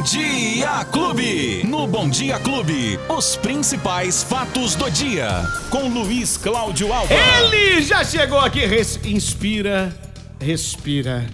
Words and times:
Bom 0.00 0.04
Dia 0.06 0.82
Clube. 0.90 1.62
No 1.68 1.86
Bom 1.86 2.08
Dia 2.08 2.38
Clube, 2.38 2.98
os 3.06 3.36
principais 3.36 4.22
fatos 4.22 4.74
do 4.74 4.90
dia. 4.90 5.28
Com 5.68 5.88
Luiz 5.90 6.38
Cláudio 6.38 6.90
Alba. 6.90 7.12
Ele 7.12 7.82
já 7.82 8.02
chegou 8.02 8.38
aqui. 8.40 8.60
Res- 8.64 8.98
inspira, 9.04 9.94
respira. 10.40 11.26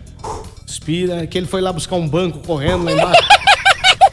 Inspira, 0.68 1.28
que 1.28 1.38
ele 1.38 1.46
foi 1.46 1.60
lá 1.60 1.72
buscar 1.72 1.94
um 1.94 2.08
banco 2.08 2.40
correndo 2.40 2.82
lá 2.86 2.90
embaixo. 2.92 3.22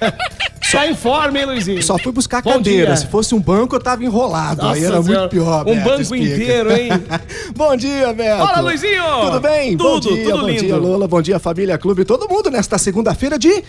Só 0.69 0.85
informe, 0.85 1.39
hein, 1.39 1.45
Luizinho? 1.47 1.81
Só 1.81 1.97
fui 1.97 2.11
buscar 2.11 2.43
Bom 2.43 2.51
cadeira. 2.53 2.87
dia. 2.87 2.97
Se 2.97 3.07
fosse 3.07 3.33
um 3.33 3.39
banco, 3.41 3.75
eu 3.75 3.79
tava 3.79 4.03
enrolado. 4.03 4.61
Aí 4.61 4.81
Nossa 4.81 4.85
era 4.85 5.01
Senhora, 5.03 5.19
muito 5.21 5.29
pior. 5.31 5.61
um 5.67 5.75
Beto, 5.75 5.89
banco 5.89 6.01
explica. 6.03 6.35
inteiro, 6.35 6.71
hein? 6.77 6.89
bom 7.57 7.75
dia, 7.75 8.13
Beto. 8.13 8.45
Fala, 8.45 8.59
Luizinho! 8.61 9.03
Tudo 9.21 9.39
bem? 9.39 9.75
bom 9.75 9.99
Tudo, 9.99 10.13
dia, 10.15 10.23
tudo 10.25 10.37
bom 10.41 10.47
lindo. 10.47 10.61
dia, 10.63 10.77
Lola. 10.77 11.07
Bom 11.07 11.21
dia, 11.23 11.39
família 11.39 11.75
Clube. 11.79 12.05
Todo 12.05 12.29
mundo 12.29 12.51
nesta 12.51 12.77
segunda-feira 12.77 13.39
de 13.39 13.63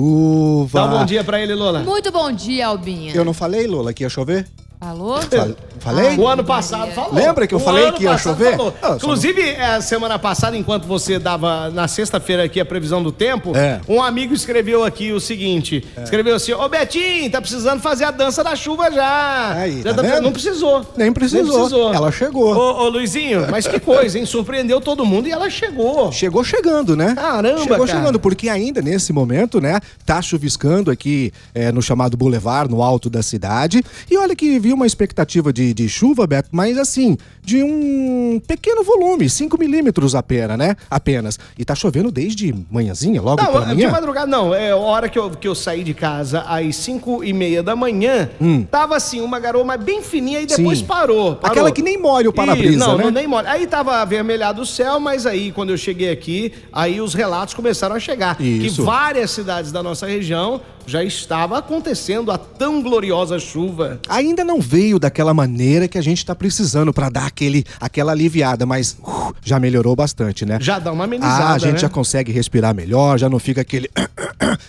chuva. 0.00 0.80
Dá 0.80 0.86
um 0.86 0.98
bom 0.98 1.04
dia 1.06 1.24
pra 1.24 1.40
ele, 1.40 1.54
Lola. 1.54 1.80
Muito 1.80 2.12
bom 2.12 2.30
dia, 2.30 2.66
Albinha. 2.66 3.14
Eu 3.14 3.24
não 3.24 3.32
falei, 3.32 3.66
Lola, 3.66 3.94
que 3.94 4.02
ia 4.04 4.08
chover? 4.10 4.46
Falou? 4.78 5.20
Fal- 5.22 5.56
Falei? 5.86 6.16
O 6.16 6.26
ano 6.26 6.42
passado 6.44 6.90
falou. 6.92 7.14
Lembra 7.14 7.46
que 7.46 7.54
eu 7.54 7.58
O 7.58 7.62
falei 7.62 7.92
que 7.92 8.04
ia 8.04 8.18
chover? 8.18 8.56
Ah, 8.82 8.94
Inclusive, 8.96 9.40
é, 9.40 9.80
semana 9.80 10.18
passada, 10.18 10.56
enquanto 10.56 10.86
você 10.86 11.18
dava 11.18 11.70
na 11.70 11.86
sexta-feira 11.86 12.44
aqui 12.44 12.58
a 12.60 12.64
previsão 12.64 13.02
do 13.02 13.12
tempo, 13.12 13.56
É. 13.56 13.80
um 13.88 14.02
amigo 14.02 14.34
escreveu 14.34 14.84
aqui 14.84 15.12
o 15.12 15.20
seguinte: 15.20 15.84
escreveu 16.02 16.34
assim: 16.36 16.52
Ô 16.52 16.68
Betinho, 16.68 17.30
tá 17.30 17.40
precisando 17.40 17.80
fazer 17.80 18.04
a 18.04 18.10
dança 18.10 18.42
da 18.42 18.56
chuva 18.56 18.90
já. 18.90 19.52
Aí, 19.54 19.82
já 19.82 19.94
tá 19.94 20.02
vendo? 20.02 20.22
Não 20.22 20.32
precisou. 20.32 20.84
Nem 20.96 21.12
precisou. 21.12 21.94
Ela 21.94 22.10
chegou. 22.10 22.54
Ô, 22.56 22.84
ô, 22.84 22.88
Luizinho, 22.88 23.46
mas 23.50 23.66
que 23.66 23.78
coisa, 23.78 24.18
hein? 24.18 24.26
Surpreendeu 24.26 24.80
todo 24.80 25.06
mundo 25.06 25.28
e 25.28 25.30
ela 25.30 25.48
chegou. 25.48 26.10
Chegou 26.10 26.42
chegando, 26.42 26.96
né? 26.96 27.14
Caramba, 27.14 27.60
Chegou 27.60 27.86
cara. 27.86 27.98
chegando, 27.98 28.18
porque 28.18 28.48
ainda 28.48 28.82
nesse 28.82 29.12
momento, 29.12 29.60
né, 29.60 29.78
tá 30.04 30.20
chuviscando 30.20 30.90
aqui 30.90 31.32
é, 31.54 31.70
no 31.70 31.80
chamado 31.80 32.16
Boulevard, 32.16 32.70
no 32.70 32.82
alto 32.82 33.08
da 33.08 33.22
cidade. 33.22 33.84
E 34.10 34.16
olha 34.16 34.34
que 34.34 34.58
vi 34.58 34.72
uma 34.72 34.86
expectativa 34.86 35.52
de, 35.52 35.72
de 35.76 35.88
chuva, 35.88 36.26
Beto, 36.26 36.48
mas 36.50 36.78
assim, 36.78 37.16
de 37.44 37.62
um 37.62 38.40
pequeno 38.46 38.82
volume, 38.82 39.28
5 39.28 39.58
milímetros 39.58 40.14
apenas, 40.14 40.56
né? 40.58 40.74
Apenas. 40.90 41.38
E 41.58 41.64
tá 41.64 41.74
chovendo 41.74 42.10
desde 42.10 42.54
manhãzinha, 42.70 43.20
logo 43.20 43.42
Não, 43.42 43.52
pela 43.52 43.66
de 43.66 43.74
manhã. 43.74 43.90
madrugada 43.90 44.26
não. 44.26 44.54
É 44.54 44.70
a 44.70 44.76
hora 44.76 45.08
que 45.08 45.18
eu, 45.18 45.30
que 45.30 45.46
eu 45.46 45.54
saí 45.54 45.84
de 45.84 45.92
casa, 45.92 46.40
às 46.40 46.74
5 46.76 47.22
e 47.22 47.32
meia 47.32 47.62
da 47.62 47.76
manhã, 47.76 48.30
tava 48.70 48.96
assim, 48.96 49.20
uma 49.20 49.38
garoa 49.38 49.64
mas 49.64 49.82
bem 49.82 50.02
fininha 50.02 50.40
e 50.40 50.46
depois 50.46 50.80
Hum. 50.80 50.86
Parou, 50.86 51.36
parou. 51.36 51.52
Aquela 51.52 51.70
que 51.72 51.82
nem 51.82 52.00
molha 52.00 52.28
o 52.30 52.32
para-brisa, 52.32 52.78
Não, 52.78 52.96
né? 52.96 53.04
não, 53.04 53.10
nem 53.10 53.26
molha. 53.26 53.50
Aí 53.50 53.66
tava 53.66 53.96
avermelhado 53.96 54.62
o 54.62 54.66
céu, 54.66 54.98
mas 54.98 55.26
aí 55.26 55.52
quando 55.52 55.70
eu 55.70 55.76
cheguei 55.76 56.10
aqui, 56.10 56.52
aí 56.72 57.00
os 57.00 57.12
relatos 57.12 57.52
começaram 57.54 57.94
a 57.96 58.00
chegar. 58.00 58.40
Isso. 58.40 58.76
Que 58.76 58.82
várias 58.82 59.30
cidades 59.30 59.70
da 59.72 59.82
nossa 59.82 60.06
região 60.06 60.60
já 60.86 61.02
estava 61.02 61.58
acontecendo 61.58 62.30
a 62.30 62.38
tão 62.38 62.80
gloriosa 62.82 63.38
chuva. 63.38 64.00
Ainda 64.08 64.44
não 64.44 64.60
veio 64.60 64.98
daquela 64.98 65.34
maneira 65.34 65.88
que 65.88 65.98
a 65.98 66.02
gente 66.02 66.24
tá 66.24 66.34
precisando 66.34 66.92
pra 66.92 67.08
dar 67.10 67.26
aquele, 67.26 67.64
aquela 67.80 68.12
aliviada, 68.12 68.64
mas 68.64 68.96
uh, 69.02 69.34
já 69.42 69.58
melhorou 69.58 69.96
bastante, 69.96 70.46
né? 70.46 70.58
Já 70.60 70.78
dá 70.78 70.92
uma 70.92 71.04
amenizada, 71.04 71.44
Ah, 71.44 71.52
a 71.54 71.58
gente 71.58 71.72
né? 71.74 71.78
já 71.80 71.88
consegue 71.88 72.30
respirar 72.32 72.74
melhor, 72.74 73.18
já 73.18 73.28
não 73.28 73.38
fica 73.38 73.60
aquele 73.60 73.90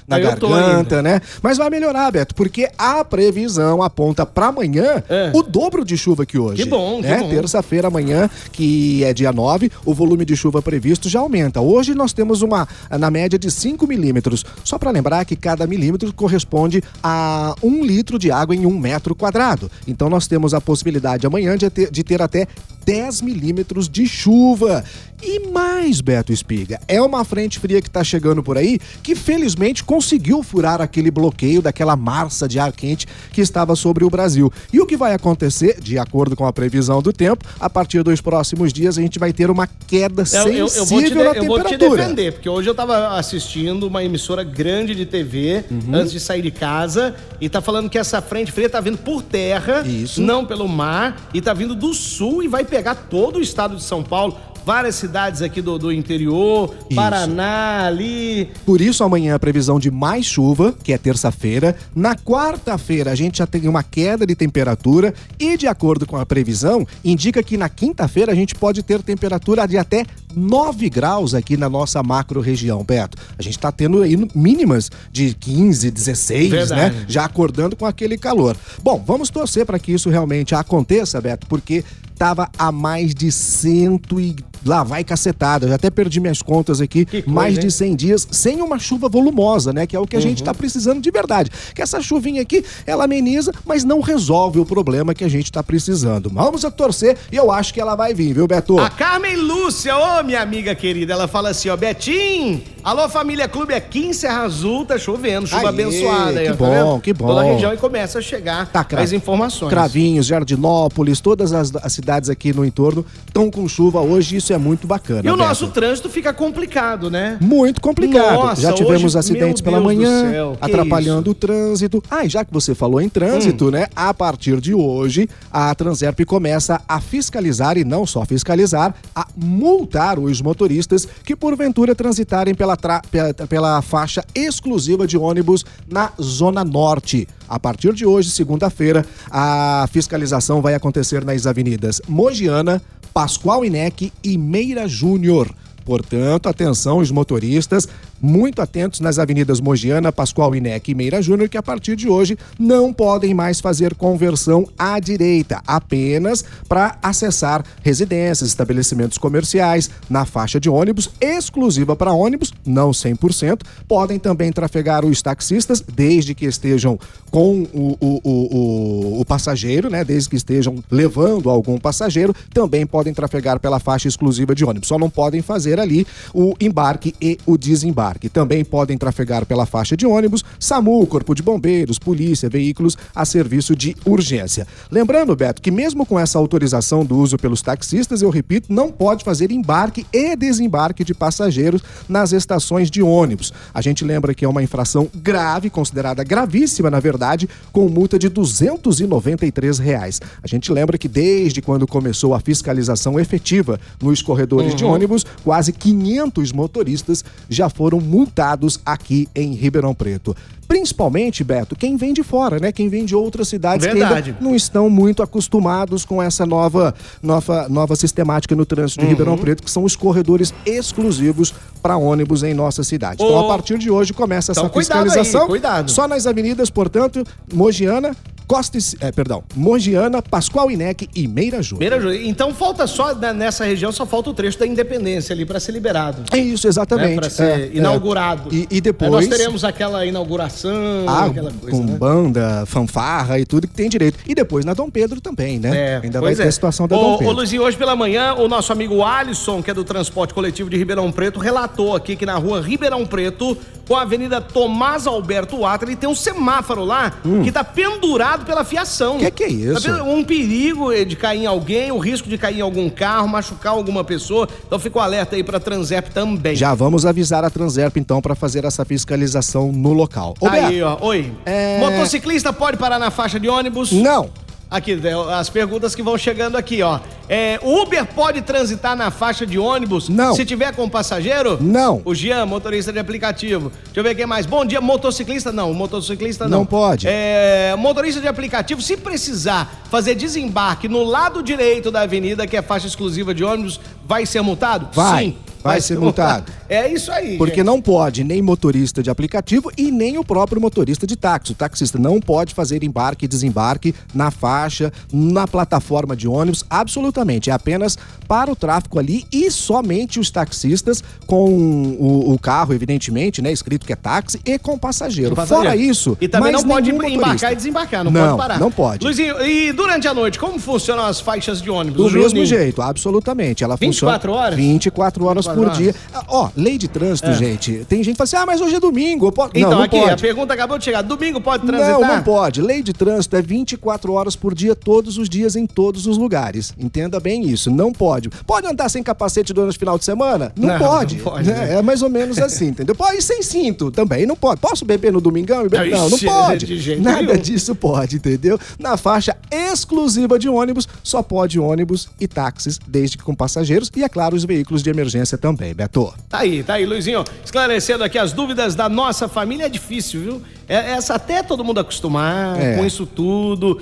na 0.07 0.17
garganta, 0.19 1.01
né? 1.01 1.21
Mas 1.41 1.57
vai 1.57 1.69
melhorar, 1.69 2.11
Beto, 2.11 2.33
porque 2.33 2.69
a 2.77 3.03
previsão 3.03 3.83
aponta 3.83 4.25
pra 4.25 4.47
amanhã 4.47 5.03
É. 5.09 5.31
o 5.33 5.41
dobro 5.43 5.83
de 5.83 5.97
chuva 5.97 6.25
que 6.25 6.37
hoje. 6.37 6.63
Que 6.63 6.69
bom, 6.69 7.01
que 7.01 7.07
né? 7.07 7.19
bom. 7.19 7.29
Terça-feira 7.29 7.87
amanhã, 7.87 8.29
que 8.51 9.03
é 9.03 9.13
dia 9.13 9.31
9, 9.33 9.69
o 9.85 9.93
volume 9.93 10.23
de 10.23 10.35
chuva 10.35 10.61
previsto 10.61 11.09
já 11.09 11.19
aumenta. 11.19 11.59
Hoje 11.59 11.93
nós 11.93 12.13
temos 12.13 12.41
uma 12.41 12.67
na 12.97 13.11
média 13.11 13.37
de 13.37 13.51
5 13.51 13.85
milímetros. 13.85 14.45
Só 14.63 14.77
pra 14.77 14.91
lembrar 14.91 15.25
que 15.25 15.35
cada 15.35 15.67
milímetro 15.67 16.13
corresponde 16.13 16.81
a 17.03 17.53
um 17.61 17.83
litro 17.83 18.17
de 18.17 18.31
água 18.31 18.55
em 18.55 18.65
um 18.65 18.77
metro 18.77 19.13
quadrado. 19.15 19.69
Então 19.87 20.09
nós 20.09 20.27
temos 20.27 20.53
a 20.53 20.61
possibilidade 20.61 21.27
amanhã 21.27 21.57
de 21.57 21.69
ter, 21.69 21.91
de 21.91 22.03
ter 22.03 22.21
até 22.21 22.47
10 22.85 23.21
milímetros 23.21 23.89
de 23.89 24.07
chuva. 24.07 24.83
E 25.21 25.49
mais, 25.49 25.99
Beto 25.99 26.31
Espiga, 26.31 26.79
é 26.87 27.01
uma 27.01 27.25
frente 27.25 27.59
fria 27.59 27.81
que 27.81 27.89
tá 27.89 28.03
chegando 28.03 28.43
por 28.43 28.55
aí 28.57 28.79
que 29.01 29.15
felizmente 29.15 29.56
conseguiu 29.83 30.43
furar 30.43 30.81
aquele 30.81 31.09
bloqueio 31.11 31.61
daquela 31.61 31.95
massa 31.95 32.47
de 32.47 32.59
ar 32.59 32.71
quente 32.71 33.05
que 33.31 33.41
estava 33.41 33.75
sobre 33.75 34.03
o 34.03 34.09
Brasil. 34.09 34.51
E 34.71 34.79
o 34.79 34.85
que 34.85 34.95
vai 34.95 35.13
acontecer, 35.13 35.79
de 35.81 35.97
acordo 35.97 36.35
com 36.35 36.45
a 36.45 36.53
previsão 36.53 37.01
do 37.01 37.11
tempo, 37.11 37.45
a 37.59 37.69
partir 37.69 38.03
dos 38.03 38.21
próximos 38.21 38.71
dias 38.71 38.97
a 38.97 39.01
gente 39.01 39.17
vai 39.19 39.33
ter 39.33 39.49
uma 39.49 39.67
queda 39.87 40.23
Eu, 40.33 40.47
eu- 40.53 40.67
sensível 40.67 40.75
eu 40.77 40.85
vou 40.85 41.01
te, 41.01 41.09
de- 41.09 41.15
na 41.15 41.21
eu 41.33 41.45
vou 41.45 41.63
te 41.63 41.77
defender, 41.77 42.33
porque 42.33 42.49
hoje 42.49 42.69
eu 42.69 42.75
tava 42.75 43.17
assistindo 43.17 43.87
uma 43.87 44.03
emissora 44.03 44.43
grande 44.43 44.93
de 44.95 45.05
TV 45.05 45.63
Uhum. 45.69 45.95
antes 45.95 46.11
de 46.11 46.19
sair 46.19 46.41
de 46.41 46.51
casa 46.51 47.15
e 47.41 47.49
tá 47.49 47.61
falando 47.61 47.89
que 47.89 47.97
essa 47.97 48.21
frente 48.21 48.51
fria 48.51 48.69
tá 48.69 48.79
vindo 48.79 48.97
por 48.97 49.21
terra, 49.23 49.83
Isso. 49.85 50.21
não 50.21 50.45
pelo 50.45 50.67
mar, 50.67 51.29
e 51.33 51.41
tá 51.41 51.53
vindo 51.53 51.75
do 51.75 51.93
sul 51.93 52.43
e 52.43 52.47
vai 52.47 52.63
pegar 52.63 52.95
todo 52.95 53.37
o 53.37 53.41
estado 53.41 53.75
de 53.75 53.83
São 53.83 54.03
Paulo, 54.03 54.37
várias 54.67 54.95
cidades 54.95 55.41
aqui 55.41 55.61
do, 55.61 55.79
do 55.79 55.93
interior, 55.93 56.75
Isso. 56.89 56.95
Paraná, 56.99 57.85
ali. 57.85 58.49
Por 58.65 58.81
isso, 58.81 59.01
amanhã 59.01 59.33
a 59.33 59.39
previsão 59.39 59.79
de 59.79 59.89
mais 59.89 60.25
chuva, 60.25 60.75
que 60.83 60.91
é 60.91 60.97
terça-feira. 60.97 61.73
Na 61.95 62.15
quarta-feira, 62.17 63.09
a 63.09 63.15
gente 63.15 63.37
já 63.37 63.47
tem 63.47 63.65
uma 63.69 63.81
queda 63.81 64.27
de 64.27 64.35
temperatura. 64.35 65.13
E, 65.39 65.55
de 65.55 65.67
acordo 65.67 66.05
com 66.05 66.17
a 66.17 66.25
previsão, 66.25 66.85
indica 67.01 67.41
que 67.41 67.55
na 67.55 67.69
quinta-feira 67.69 68.33
a 68.33 68.35
gente 68.35 68.53
pode 68.55 68.83
ter 68.83 69.01
temperatura 69.01 69.65
de 69.65 69.77
até 69.77 70.05
9 70.35 70.89
graus 70.89 71.33
aqui 71.33 71.55
na 71.55 71.69
nossa 71.69 72.03
macro-região, 72.03 72.83
Beto. 72.83 73.17
A 73.39 73.41
gente 73.41 73.57
tá 73.57 73.71
tendo 73.71 74.01
aí 74.01 74.17
mínimas 74.35 74.91
de 75.13 75.33
15, 75.33 75.89
16, 75.89 76.49
Verdade. 76.49 76.95
né? 76.97 77.05
Já 77.07 77.23
acordando 77.23 77.77
com 77.77 77.85
aquele 77.85 78.17
calor. 78.17 78.57
Bom, 78.83 79.01
vamos 79.07 79.29
torcer 79.29 79.65
para 79.65 79.79
que 79.79 79.93
isso 79.93 80.09
realmente 80.09 80.53
aconteça, 80.53 81.21
Beto, 81.21 81.47
porque 81.47 81.85
tava 82.17 82.49
a 82.57 82.71
mais 82.71 83.13
de 83.13 83.31
cento 83.31 84.19
e 84.19 84.35
lá 84.65 84.83
vai 84.83 85.03
cacetada. 85.03 85.65
Eu 85.65 85.69
já 85.69 85.75
até 85.75 85.89
perdi 85.89 86.19
minhas 86.19 86.41
contas 86.41 86.81
aqui. 86.81 87.05
Coisa, 87.05 87.29
mais 87.29 87.55
de 87.55 87.65
hein? 87.65 87.69
100 87.69 87.95
dias 87.95 88.27
sem 88.31 88.61
uma 88.61 88.79
chuva 88.79 89.07
volumosa, 89.09 89.71
né? 89.73 89.85
Que 89.87 89.95
é 89.95 89.99
o 89.99 90.05
que 90.05 90.15
a 90.15 90.19
Uhum. 90.19 90.23
gente 90.23 90.43
tá 90.43 90.53
precisando 90.53 91.01
de 91.01 91.11
verdade. 91.11 91.49
Que 91.75 91.81
essa 91.81 92.01
chuvinha 92.01 92.41
aqui, 92.41 92.63
ela 92.85 93.03
ameniza, 93.05 93.51
mas 93.65 93.83
não 93.83 94.01
resolve 94.01 94.59
o 94.59 94.65
problema 94.65 95.13
que 95.13 95.23
a 95.23 95.27
gente 95.29 95.51
tá 95.51 95.61
precisando. 95.63 96.29
Vamos 96.33 96.63
a 96.65 96.71
torcer 96.71 97.17
e 97.31 97.35
eu 97.35 97.51
acho 97.51 97.73
que 97.73 97.79
ela 97.81 97.95
vai 97.95 98.13
vir, 98.13 98.33
viu, 98.33 98.47
Beto? 98.47 98.77
A 98.79 98.89
Carmen 98.89 99.35
Lúcia, 99.35 99.95
ô 99.97 100.23
minha 100.23 100.41
amiga 100.41 100.73
querida, 100.75 101.13
ela 101.13 101.27
fala 101.27 101.49
assim, 101.49 101.69
ó, 101.69 101.77
Betim, 101.77 102.63
alô 102.83 103.07
família 103.09 103.47
clube, 103.47 103.73
aqui 103.73 104.05
em 104.07 104.13
Serra 104.13 104.41
Azul 104.43 104.85
tá 104.85 104.97
chovendo, 104.97 105.47
chuva 105.47 105.61
Aê, 105.63 105.67
abençoada. 105.69 106.39
aí, 106.39 106.45
que 106.45 106.51
ó, 106.51 106.55
tá 106.55 106.57
bom, 106.65 106.91
vendo? 106.93 107.01
que 107.01 107.13
bom. 107.13 107.27
Toda 107.27 107.41
a 107.41 107.43
região 107.43 107.73
e 107.73 107.77
começa 107.77 108.19
a 108.19 108.21
chegar 108.21 108.67
Tá, 108.71 108.85
as 108.97 109.11
informações. 109.11 109.69
Cravinhos, 109.69 110.25
Jardinópolis, 110.25 111.19
todas 111.21 111.53
as, 111.53 111.73
as 111.75 111.93
cidades 111.93 112.29
aqui 112.29 112.53
no 112.53 112.65
entorno 112.65 113.05
estão 113.25 113.49
com 113.51 113.67
chuva 113.67 114.01
hoje, 114.01 114.35
isso 114.37 114.46
é 114.53 114.57
muito 114.57 114.87
bacana. 114.87 115.19
E 115.19 115.29
o 115.29 115.35
Beto. 115.35 115.37
nosso 115.37 115.67
trânsito 115.69 116.09
fica 116.09 116.33
complicado, 116.33 117.09
né? 117.09 117.37
Muito 117.41 117.81
complicado. 117.81 118.33
Nossa, 118.33 118.61
já 118.61 118.73
tivemos 118.73 119.15
hoje, 119.15 119.17
acidentes 119.19 119.61
pela 119.61 119.77
Deus 119.77 119.85
manhã, 119.85 120.31
céu, 120.31 120.57
atrapalhando 120.61 121.31
o 121.31 121.33
trânsito. 121.33 122.03
Ah, 122.09 122.25
e 122.25 122.29
já 122.29 122.43
que 122.45 122.53
você 122.53 122.73
falou 122.75 123.01
em 123.01 123.09
trânsito, 123.09 123.69
né? 123.71 123.87
A 123.95 124.13
partir 124.13 124.59
de 124.61 124.73
hoje, 124.73 125.29
a 125.51 125.73
Transerp 125.75 126.19
começa 126.25 126.81
a 126.87 126.99
fiscalizar 126.99 127.77
e 127.77 127.83
não 127.83 128.05
só 128.05 128.25
fiscalizar, 128.25 128.93
a 129.15 129.27
multar 129.35 130.19
os 130.19 130.41
motoristas 130.41 131.07
que 131.23 131.35
porventura 131.35 131.95
transitarem 131.95 132.53
pela, 132.55 132.75
tra- 132.75 133.01
pela 133.49 133.81
faixa 133.81 134.23
exclusiva 134.35 135.07
de 135.07 135.17
ônibus 135.17 135.65
na 135.89 136.11
Zona 136.21 136.63
Norte. 136.63 137.27
A 137.49 137.57
partir 137.59 137.93
de 137.93 138.05
hoje, 138.05 138.29
segunda-feira, 138.29 139.05
a 139.31 139.87
fiscalização 139.91 140.61
vai 140.61 140.73
acontecer 140.73 141.23
nas 141.23 141.47
avenidas 141.47 142.01
Mogiana, 142.07 142.81
Pascoal 143.17 143.65
Inec 143.65 144.13
e 144.23 144.37
Meira 144.37 144.87
Júnior. 144.87 145.49
Portanto, 145.83 146.47
atenção 146.47 146.99
os 146.99 147.09
motoristas, 147.09 147.89
muito 148.21 148.61
atentos 148.61 148.99
nas 148.99 149.19
avenidas 149.19 149.59
Mogiana, 149.59 150.11
Pascoal 150.11 150.55
Inec 150.55 150.89
e 150.89 150.95
Meira 150.95 151.21
Júnior, 151.21 151.49
que 151.49 151.57
a 151.57 151.63
partir 151.63 151.95
de 151.95 152.09
hoje 152.09 152.37
não 152.59 152.93
podem 152.93 153.33
mais 153.33 153.59
fazer 153.59 153.95
conversão 153.95 154.67
à 154.77 154.99
direita, 154.99 155.61
apenas 155.65 156.43
para 156.67 156.97
acessar 157.01 157.63
residências, 157.83 158.49
estabelecimentos 158.49 159.17
comerciais, 159.17 159.89
na 160.09 160.25
faixa 160.25 160.59
de 160.59 160.69
ônibus, 160.69 161.09
exclusiva 161.19 161.95
para 161.95 162.11
ônibus, 162.11 162.53
não 162.65 162.91
100%. 162.91 163.61
Podem 163.87 164.19
também 164.19 164.51
trafegar 164.51 165.05
os 165.05 165.21
taxistas, 165.21 165.81
desde 165.81 166.33
que 166.33 166.45
estejam 166.45 166.99
com 167.29 167.63
o, 167.73 167.97
o, 167.99 168.21
o, 168.23 169.21
o, 169.21 169.25
passageiro, 169.25 169.89
né? 169.89 170.03
Desde 170.03 170.29
que 170.29 170.35
estejam 170.35 170.83
levando 170.89 171.49
algum 171.49 171.77
passageiro, 171.77 172.33
também 172.53 172.85
podem 172.85 173.13
trafegar 173.13 173.59
pela 173.59 173.79
faixa 173.79 174.07
exclusiva 174.07 174.55
de 174.55 174.63
ônibus. 174.63 174.87
Só 174.87 174.97
não 174.97 175.09
podem 175.09 175.41
fazer 175.41 175.79
ali 175.79 176.07
o 176.33 176.53
embarque 176.59 177.13
e 177.21 177.37
o 177.45 177.57
desembarque. 177.57 178.06
Também 178.29 178.63
podem 178.63 178.97
trafegar 178.97 179.45
pela 179.45 179.65
faixa 179.65 179.97
de 179.97 180.05
ônibus, 180.05 180.43
SAMU, 180.59 181.05
Corpo 181.07 181.33
de 181.33 181.43
Bombeiros, 181.43 181.99
Polícia, 181.99 182.49
veículos 182.49 182.97
a 183.13 183.25
serviço 183.25 183.75
de 183.75 183.95
urgência. 184.05 184.67
Lembrando, 184.91 185.35
Beto, 185.35 185.61
que 185.61 185.71
mesmo 185.71 186.05
com 186.05 186.19
essa 186.19 186.37
autorização 186.37 187.05
do 187.05 187.17
uso 187.17 187.37
pelos 187.37 187.61
taxistas, 187.61 188.21
eu 188.21 188.29
repito, 188.29 188.71
não 188.71 188.91
pode 188.91 189.23
fazer 189.23 189.51
embarque 189.51 190.05
e 190.13 190.35
desembarque 190.35 191.03
de 191.03 191.13
passageiros 191.13 191.81
nas 192.07 192.31
estações 192.31 192.89
de 192.89 193.01
ônibus. 193.01 193.51
A 193.73 193.81
gente 193.81 194.05
lembra 194.05 194.33
que 194.33 194.45
é 194.45 194.47
uma 194.47 194.63
infração 194.63 195.09
grave, 195.15 195.69
considerada 195.69 196.23
gravíssima, 196.23 196.89
na 196.89 196.99
verdade, 196.99 197.49
com 197.71 197.89
multa 197.89 198.17
de 198.19 198.29
293 198.29 199.79
reais. 199.79 200.21
A 200.43 200.47
gente 200.47 200.71
lembra 200.71 200.97
que 200.97 201.07
desde 201.07 201.61
quando 201.61 201.87
começou 201.87 202.33
a 202.33 202.39
fiscalização 202.39 203.19
efetiva 203.19 203.79
nos 204.01 204.21
corredores 204.21 204.71
uhum. 204.71 204.77
de 204.77 204.85
ônibus, 204.85 205.25
quase 205.43 205.71
500 205.71 206.51
motoristas 206.51 207.23
já 207.49 207.69
foram 207.69 207.96
multados 207.99 208.79
aqui 208.85 209.27
em 209.35 209.53
Ribeirão 209.53 209.93
Preto. 209.93 210.35
Principalmente, 210.67 211.43
Beto, 211.45 211.75
quem 211.77 211.95
vem 211.95 212.13
de 212.13 212.23
fora, 212.23 212.59
né? 212.59 212.73
Quem 212.73 212.89
vem 212.89 213.05
de 213.05 213.15
outras 213.15 213.47
cidades 213.47 213.85
Verdade. 213.85 214.23
que 214.23 214.29
ainda 214.29 214.37
não 214.41 214.53
estão 214.53 214.89
muito 214.89 215.23
acostumados 215.23 216.03
com 216.03 216.21
essa 216.21 216.45
nova, 216.45 216.93
nova, 217.23 217.69
nova 217.69 217.95
sistemática 217.95 218.53
no 218.53 218.65
trânsito 218.65 218.99
de 218.99 219.05
uhum. 219.05 219.11
Ribeirão 219.11 219.37
Preto, 219.37 219.63
que 219.63 219.71
são 219.71 219.85
os 219.85 219.95
corredores 219.95 220.53
exclusivos 220.65 221.53
para 221.81 221.95
ônibus 221.95 222.43
em 222.43 222.53
nossa 222.53 222.83
cidade. 222.83 223.23
Então, 223.23 223.39
a 223.39 223.47
partir 223.47 223.77
de 223.77 223.89
hoje 223.89 224.11
começa 224.13 224.51
essa 224.51 224.61
então, 224.61 224.73
fiscalização. 224.73 225.47
Cuidado 225.47 225.75
aí, 225.75 225.77
cuidado. 225.77 225.91
Só 225.91 226.05
nas 226.05 226.27
avenidas, 226.27 226.69
portanto, 226.69 227.23
Mogiana, 227.53 228.13
Costa, 228.47 228.77
é, 229.01 229.11
perdão, 229.11 229.43
Mogiana, 229.53 230.21
Pascoal 230.21 230.71
Inec 230.71 231.09
e 231.13 231.27
Meira 231.27 231.61
Júnior. 231.61 231.79
Meira 231.79 231.99
Júnior. 231.99 232.21
Então 232.23 232.53
falta 232.53 232.87
só, 232.87 233.13
nessa 233.13 233.65
região, 233.65 233.91
só 233.91 234.05
falta 234.05 234.29
o 234.29 234.33
trecho 234.33 234.57
da 234.57 234.65
Independência 234.65 235.33
ali 235.33 235.45
para 235.45 235.59
ser 235.59 235.73
liberado. 235.73 236.23
É 236.31 236.37
isso, 236.37 236.65
exatamente. 236.65 237.09
Né? 237.09 237.15
Para 237.15 237.29
ser 237.29 237.59
é, 237.59 237.71
inaugurado. 237.73 238.49
É. 238.49 238.55
E, 238.55 238.67
e, 238.71 238.81
depois... 238.81 239.13
Aí 239.13 239.27
nós 239.27 239.37
teremos 239.37 239.63
aquela 239.65 240.05
inauguração, 240.05 241.05
ah, 241.07 241.25
aquela 241.25 241.51
coisa, 241.51 241.77
Com 241.77 241.83
né? 241.83 241.97
banda, 241.97 242.65
fanfarra 242.65 243.37
e 243.37 243.45
tudo 243.45 243.67
que 243.67 243.73
tem 243.73 243.89
direito. 243.89 244.17
E 244.25 244.33
depois 244.33 244.63
na 244.63 244.73
Dom 244.73 244.89
Pedro 244.89 245.19
também, 245.19 245.59
né? 245.59 245.95
É, 245.95 245.99
Ainda 246.03 246.21
vai 246.21 246.33
ter 246.33 246.43
é. 246.43 246.47
a 246.47 246.51
situação 246.51 246.87
da 246.87 246.95
ô, 246.95 247.01
Dom 247.01 247.17
Pedro. 247.17 247.33
Ô 247.33 247.35
Luizinho, 247.35 247.63
hoje 247.63 247.75
pela 247.75 247.97
manhã, 247.97 248.33
o 248.35 248.47
nosso 248.47 248.71
amigo 248.71 249.03
Alisson, 249.03 249.61
que 249.61 249.71
é 249.71 249.73
do 249.73 249.83
transporte 249.83 250.33
coletivo 250.33 250.69
de 250.69 250.77
Ribeirão 250.77 251.11
Preto, 251.11 251.37
relatou 251.37 251.93
aqui 251.93 252.15
que 252.15 252.25
na 252.25 252.35
rua 252.35 252.61
Ribeirão 252.61 253.05
Preto, 253.05 253.57
com 253.87 253.95
a 253.95 254.01
avenida 254.01 254.41
Tomás 254.41 255.07
Alberto 255.07 255.65
Atra, 255.65 255.87
ele 255.89 255.95
tem 255.95 256.09
um 256.09 256.15
semáforo 256.15 256.83
lá 256.83 257.13
hum. 257.25 257.43
que 257.43 257.51
tá 257.51 257.63
pendurado 257.63 258.45
pela 258.45 258.63
fiação. 258.63 259.15
O 259.15 259.19
que, 259.19 259.31
que, 259.31 259.43
é 259.43 259.49
isso? 259.49 259.89
Um 260.03 260.23
perigo 260.23 260.93
de 261.05 261.15
cair 261.15 261.43
em 261.43 261.45
alguém, 261.45 261.91
o 261.91 261.97
risco 261.97 262.27
de 262.27 262.37
cair 262.37 262.59
em 262.59 262.61
algum 262.61 262.89
carro, 262.89 263.27
machucar 263.27 263.73
alguma 263.73 264.03
pessoa. 264.03 264.47
Então 264.65 264.77
fica 264.77 264.97
o 264.97 265.01
alerta 265.01 265.35
aí 265.35 265.43
pra 265.43 265.59
Transerp 265.59 266.09
também. 266.09 266.55
Já 266.55 266.73
vamos 266.73 267.05
avisar 267.05 267.43
a 267.43 267.49
Transerp 267.49 267.97
então 267.97 268.21
para 268.21 268.35
fazer 268.35 268.65
essa 268.65 268.83
fiscalização 268.83 269.71
no 269.71 269.93
local. 269.93 270.33
Ô, 270.39 270.47
aí, 270.47 270.81
ó. 270.81 270.97
Oi. 271.01 271.31
É... 271.45 271.79
Motociclista 271.79 272.51
pode 272.51 272.77
parar 272.77 272.99
na 272.99 273.11
faixa 273.11 273.39
de 273.39 273.47
ônibus? 273.47 273.91
Não. 273.91 274.29
Aqui, 274.69 274.99
é, 275.01 275.33
as 275.33 275.49
perguntas 275.49 275.95
que 275.95 276.03
vão 276.03 276.17
chegando 276.17 276.57
aqui, 276.57 276.81
ó. 276.81 276.99
É, 277.29 277.57
Uber 277.63 278.05
pode 278.05 278.41
transitar 278.41 278.97
na 278.97 279.09
faixa 279.09 279.45
de 279.45 279.57
ônibus? 279.57 280.09
Não. 280.09 280.35
Se 280.35 280.43
tiver 280.43 280.75
com 280.75 280.89
passageiro? 280.89 281.57
Não. 281.61 282.01
O 282.03 282.13
Jean, 282.13 282.45
motorista 282.45 282.91
de 282.91 282.99
aplicativo. 282.99 283.71
Deixa 283.85 283.99
eu 283.99 284.03
ver 284.03 284.15
quem 284.15 284.25
mais. 284.25 284.45
Bom 284.45 284.65
dia, 284.65 284.81
motociclista? 284.81 285.53
Não, 285.53 285.73
motociclista 285.73 286.47
não. 286.49 286.59
Não 286.59 286.65
pode. 286.65 287.07
É, 287.07 287.75
motorista 287.77 288.19
de 288.19 288.27
aplicativo, 288.27 288.81
se 288.81 288.97
precisar 288.97 289.83
fazer 289.89 290.15
desembarque 290.15 290.89
no 290.89 291.03
lado 291.03 291.41
direito 291.41 291.89
da 291.89 292.01
avenida, 292.01 292.45
que 292.45 292.57
é 292.57 292.61
faixa 292.61 292.87
exclusiva 292.87 293.33
de 293.33 293.45
ônibus, 293.45 293.79
vai 294.05 294.25
ser 294.25 294.41
multado? 294.41 294.89
Vai. 294.93 295.25
Sim 295.25 295.46
vai 295.67 295.81
ser 295.81 295.99
multado. 295.99 296.51
É 296.69 296.91
isso 296.91 297.09
aí. 297.13 297.37
Porque 297.37 297.57
gente. 297.57 297.65
não 297.65 297.81
pode 297.81 298.25
nem 298.25 298.41
motorista 298.41 299.01
de 299.01 299.09
aplicativo 299.09 299.71
e 299.77 299.89
nem 299.89 300.17
o 300.17 300.23
próprio 300.23 300.59
motorista 300.61 301.07
de 301.07 301.15
táxi. 301.15 301.53
O 301.53 301.55
taxista 301.55 301.97
não 301.97 302.19
pode 302.19 302.53
fazer 302.53 302.83
embarque 302.83 303.23
e 303.23 303.27
desembarque 303.27 303.95
na 304.13 304.31
faixa, 304.31 304.91
na 305.11 305.47
plataforma 305.47 306.13
de 306.13 306.27
ônibus, 306.27 306.65
absolutamente. 306.69 307.49
É 307.49 307.53
apenas 307.53 307.97
para 308.27 308.51
o 308.51 308.55
tráfego 308.55 308.99
ali 308.99 309.25
e 309.31 309.49
somente 309.49 310.19
os 310.19 310.29
taxistas 310.29 311.01
com 311.25 311.49
o, 311.49 312.33
o 312.33 312.39
carro, 312.39 312.73
evidentemente, 312.73 313.41
né? 313.41 313.49
Escrito 313.51 313.85
que 313.85 313.93
é 313.93 313.95
táxi 313.95 314.41
e 314.45 314.59
com 314.59 314.77
passageiro. 314.77 315.35
passageiro. 315.35 315.69
Fora 315.69 315.75
isso. 315.75 316.17
E 316.19 316.27
também 316.27 316.51
não 316.51 316.63
pode 316.63 316.91
embarcar 316.91 317.53
e 317.53 317.55
desembarcar, 317.55 318.03
não, 318.03 318.11
não 318.11 318.25
pode 318.25 318.37
parar. 318.37 318.59
Não 318.59 318.71
pode. 318.71 319.05
Luizinho, 319.05 319.41
e 319.41 319.71
durante 319.71 320.07
a 320.07 320.13
noite, 320.13 320.37
como 320.37 320.59
funcionam 320.59 321.05
as 321.05 321.21
faixas 321.21 321.61
de 321.61 321.69
ônibus? 321.69 322.11
Do 322.11 322.17
mesmo 322.17 322.45
jeito, 322.45 322.81
absolutamente. 322.81 323.63
Ela 323.63 323.75
24 323.75 324.19
funciona 324.19 324.43
horas? 324.43 324.57
24 324.57 325.25
horas 325.25 325.47
por 325.57 325.69
dia. 325.71 325.95
Ah, 326.13 326.23
ó, 326.27 326.49
lei 326.55 326.77
de 326.77 326.87
trânsito, 326.87 327.29
é. 327.29 327.33
gente. 327.33 327.85
Tem 327.87 328.03
gente 328.03 328.13
que 328.13 328.17
fala 328.17 328.25
assim: 328.25 328.35
ah, 328.37 328.45
mas 328.45 328.61
hoje 328.61 328.75
é 328.75 328.79
domingo. 328.79 329.31
Posso... 329.31 329.51
Então, 329.53 329.69
não, 329.69 329.77
não 329.77 329.83
aqui, 329.85 329.99
pode. 329.99 330.11
a 330.11 330.17
pergunta 330.17 330.53
acabou 330.53 330.77
de 330.77 330.85
chegar. 330.85 331.01
Domingo 331.01 331.41
pode 331.41 331.65
transitar? 331.65 331.99
Não, 331.99 332.07
não 332.07 332.23
pode. 332.23 332.61
Lei 332.61 332.81
de 332.81 332.93
trânsito 332.93 333.35
é 333.35 333.41
24 333.41 334.13
horas 334.13 334.35
por 334.35 334.53
dia, 334.53 334.75
todos 334.75 335.17
os 335.17 335.29
dias, 335.29 335.55
em 335.55 335.65
todos 335.65 336.05
os 336.07 336.17
lugares. 336.17 336.73
Entenda 336.77 337.19
bem 337.19 337.47
isso. 337.47 337.71
Não 337.71 337.91
pode. 337.91 338.29
Pode 338.45 338.67
andar 338.67 338.89
sem 338.89 339.01
capacete 339.03 339.53
durante 339.53 339.75
o 339.75 339.79
final 339.79 339.97
de 339.97 340.05
semana? 340.05 340.51
Não, 340.55 340.69
não 340.69 340.79
pode. 340.79 341.17
Não 341.17 341.23
pode 341.23 341.47
né? 341.49 341.75
É 341.75 341.81
mais 341.81 342.01
ou 342.01 342.09
menos 342.09 342.37
assim, 342.39 342.67
entendeu? 342.67 342.95
Pode 342.95 343.17
ir 343.17 343.21
sem 343.21 343.41
cinto 343.41 343.91
também, 343.91 344.25
não 344.25 344.35
pode. 344.35 344.59
Posso 344.59 344.85
beber 344.85 345.11
no 345.11 345.21
domingão? 345.21 345.63
Não, 345.63 346.09
não 346.09 346.19
pode. 346.19 346.97
Nada 346.99 347.21
nenhum. 347.21 347.37
disso 347.37 347.75
pode, 347.75 348.17
entendeu? 348.17 348.59
Na 348.79 348.97
faixa 348.97 349.35
exclusiva 349.51 350.37
de 350.37 350.49
ônibus, 350.49 350.87
só 351.03 351.21
pode 351.21 351.59
ônibus 351.59 352.09
e 352.19 352.27
táxis, 352.27 352.79
desde 352.87 353.17
que 353.17 353.23
com 353.23 353.35
passageiros 353.35 353.91
e, 353.95 354.03
é 354.03 354.09
claro, 354.09 354.35
os 354.35 354.43
veículos 354.43 354.83
de 354.83 354.89
emergência 354.89 355.36
também, 355.37 355.73
Beto. 355.73 356.13
Tá 356.29 356.39
aí, 356.39 356.63
tá 356.63 356.75
aí, 356.75 356.85
Luizinho. 356.85 357.23
Esclarecendo 357.43 358.03
aqui 358.03 358.17
as 358.17 358.33
dúvidas 358.33 358.75
da 358.75 358.89
nossa 358.89 359.27
família, 359.27 359.65
é 359.65 359.69
difícil, 359.69 360.21
viu? 360.21 360.41
É, 360.67 360.91
essa 360.91 361.15
até 361.15 361.41
todo 361.41 361.63
mundo 361.63 361.79
acostumar 361.79 362.59
é. 362.59 362.75
com 362.75 362.85
isso 362.85 363.05
tudo. 363.05 363.81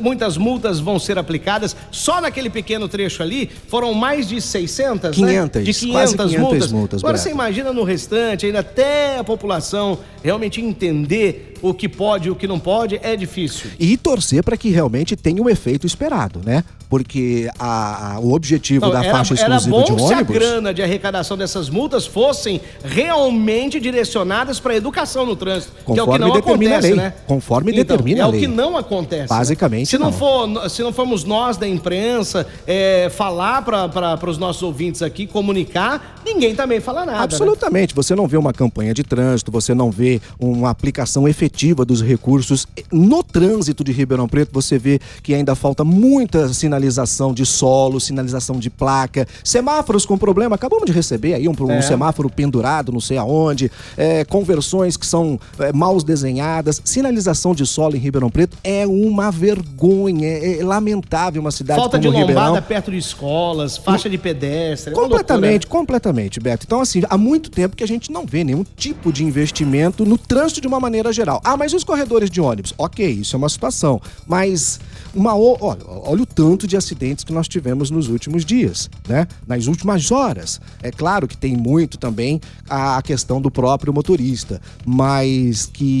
muitas 0.00 0.36
multas 0.36 0.78
vão 0.78 0.98
ser 0.98 1.18
aplicadas. 1.18 1.76
Só 1.90 2.20
naquele 2.20 2.48
pequeno 2.48 2.88
trecho 2.88 3.22
ali 3.22 3.50
foram 3.68 3.92
mais 3.94 4.28
de 4.28 4.40
600, 4.40 5.16
500, 5.16 5.20
né? 5.20 5.62
De 5.62 5.74
500, 5.74 6.14
500 6.14 6.36
multas. 6.36 6.72
multas. 6.72 7.00
Agora 7.02 7.18
você 7.18 7.30
imagina 7.30 7.72
no 7.72 7.82
restante, 7.82 8.46
ainda 8.46 8.60
até 8.60 9.18
a 9.18 9.24
população 9.24 9.98
realmente 10.22 10.60
entender 10.60 11.54
o 11.62 11.74
que 11.74 11.88
pode 11.88 12.28
e 12.28 12.30
o 12.30 12.34
que 12.34 12.46
não 12.46 12.58
pode, 12.58 12.98
é 13.02 13.16
difícil. 13.16 13.70
E 13.78 13.96
torcer 13.96 14.42
para 14.42 14.56
que 14.56 14.70
realmente 14.70 15.16
tenha 15.16 15.42
o 15.42 15.50
efeito 15.50 15.86
esperado, 15.86 16.40
né? 16.44 16.64
Porque 16.88 17.48
a, 17.58 18.14
a 18.14 18.20
o 18.20 18.32
objetivo 18.32 18.86
não, 18.86 18.92
da 18.92 19.04
era, 19.04 19.12
faixa 19.12 19.34
exclusiva 19.34 19.76
era 19.76 19.84
bom 19.84 19.84
de 19.84 19.92
ônibus... 19.92 20.08
se 20.08 20.14
a 20.14 20.22
grana 20.22 20.74
de 20.74 20.82
arrecadação 20.82 21.36
dessas 21.36 21.68
multas 21.68 22.06
fossem 22.06 22.60
realmente 22.82 23.78
direcionadas 23.78 24.58
para 24.58 24.72
a 24.72 24.76
educação 24.76 25.24
no 25.24 25.36
trânsito, 25.36 25.72
que 25.86 26.00
é 26.00 26.02
não 26.20 26.32
determina 26.32 26.72
acontece, 26.72 26.92
a 26.92 26.96
lei. 26.96 27.04
né? 27.04 27.14
Conforme 27.26 27.72
então, 27.72 27.84
determina 27.84 28.20
é 28.20 28.22
a 28.22 28.26
lei. 28.26 28.34
É 28.34 28.46
o 28.46 28.48
que 28.48 28.56
não 28.56 28.76
acontece. 28.76 29.22
Né? 29.22 29.28
Basicamente 29.28 29.80
né? 29.80 29.84
se 29.86 29.98
não. 29.98 30.10
não. 30.10 30.12
For, 30.12 30.70
se 30.70 30.82
não 30.82 30.92
formos 30.92 31.24
nós 31.24 31.56
da 31.56 31.66
imprensa 31.66 32.46
é, 32.66 33.10
falar 33.10 33.62
para 33.62 34.30
os 34.30 34.38
nossos 34.38 34.62
ouvintes 34.62 35.02
aqui, 35.02 35.26
comunicar, 35.26 36.20
ninguém 36.24 36.54
também 36.54 36.80
fala 36.80 37.00
nada. 37.00 37.18
Né? 37.18 37.24
Absolutamente. 37.24 37.94
Né? 37.94 38.02
Você 38.02 38.14
não 38.14 38.26
vê 38.26 38.36
uma 38.36 38.52
campanha 38.52 38.92
de 38.94 39.02
trânsito, 39.02 39.50
você 39.50 39.74
não 39.74 39.90
vê 39.90 40.20
uma 40.38 40.70
aplicação 40.70 41.28
efetiva 41.28 41.84
dos 41.84 42.02
recursos. 42.02 42.66
No 42.92 43.22
trânsito 43.22 43.82
de 43.84 43.92
Ribeirão 43.92 44.28
Preto, 44.28 44.50
você 44.52 44.78
vê 44.78 45.00
que 45.22 45.34
ainda 45.34 45.54
falta 45.54 45.84
muita 45.84 46.52
sinalização 46.52 47.32
de 47.32 47.44
solo, 47.46 48.00
sinalização 48.00 48.58
de 48.58 48.70
placa, 48.70 49.26
semáforos 49.44 50.06
com 50.06 50.16
problema. 50.18 50.54
Acabamos 50.54 50.86
de 50.86 50.92
receber 50.92 51.34
aí 51.34 51.48
um, 51.48 51.54
um 51.60 51.70
é. 51.72 51.82
semáforo 51.82 52.30
pendurado, 52.30 52.92
não 52.92 53.00
sei 53.00 53.16
aonde, 53.16 53.70
é, 53.96 54.24
conversões 54.24 54.96
que 54.96 55.06
são 55.06 55.38
é, 55.58 55.72
mal 55.72 55.96
desenhadas, 56.10 56.82
sinalização 56.84 57.54
de 57.54 57.64
solo 57.64 57.94
em 57.94 57.98
Ribeirão 58.00 58.30
Preto 58.30 58.58
é 58.64 58.84
uma 58.84 59.30
vergonha, 59.30 60.26
é, 60.26 60.58
é 60.58 60.64
lamentável 60.64 61.40
uma 61.40 61.52
cidade 61.52 61.78
Falta 61.78 61.98
como 61.98 62.10
de 62.12 62.20
lombada 62.20 62.48
Ribeirão. 62.48 62.62
perto 62.62 62.90
de 62.90 62.98
escolas, 62.98 63.76
faixa 63.76 64.10
de 64.10 64.18
pedestre. 64.18 64.92
É 64.92 64.96
completamente, 64.96 65.66
completamente, 65.68 66.40
Beto. 66.40 66.64
Então, 66.66 66.80
assim, 66.80 67.02
há 67.08 67.16
muito 67.16 67.48
tempo 67.48 67.76
que 67.76 67.84
a 67.84 67.86
gente 67.86 68.10
não 68.10 68.26
vê 68.26 68.42
nenhum 68.42 68.64
tipo 68.76 69.12
de 69.12 69.24
investimento 69.24 70.04
no 70.04 70.18
trânsito 70.18 70.60
de 70.60 70.66
uma 70.66 70.80
maneira 70.80 71.12
geral. 71.12 71.40
Ah, 71.44 71.56
mas 71.56 71.72
os 71.72 71.84
corredores 71.84 72.28
de 72.28 72.40
ônibus? 72.40 72.74
Ok, 72.76 73.08
isso 73.08 73.36
é 73.36 73.38
uma 73.38 73.48
situação. 73.48 74.00
Mas 74.26 74.80
uma 75.14 75.36
olha, 75.36 75.80
olha 75.86 76.22
o 76.22 76.26
tanto 76.26 76.66
de 76.66 76.76
acidentes 76.76 77.24
que 77.24 77.32
nós 77.32 77.46
tivemos 77.46 77.90
nos 77.90 78.08
últimos 78.08 78.44
dias, 78.44 78.90
né? 79.08 79.28
Nas 79.46 79.66
últimas 79.66 80.10
horas. 80.10 80.60
É 80.82 80.90
claro 80.90 81.28
que 81.28 81.36
tem 81.36 81.56
muito 81.56 81.98
também 81.98 82.40
a 82.68 83.00
questão 83.02 83.40
do 83.40 83.50
próprio 83.50 83.92
motorista, 83.92 84.60
mas 84.84 85.66
que 85.66 85.99